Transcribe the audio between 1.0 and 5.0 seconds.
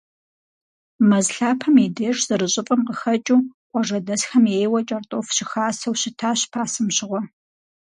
Мэз лъапэм и деж, зэрыщӏыфӏым къыхэкӏыу, къуажэдэсхэм ейуэ